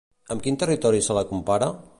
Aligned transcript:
Amb 0.35 0.41
quin 0.47 0.57
territori 0.63 1.05
se 1.09 1.19
la 1.19 1.27
compara? 1.35 1.71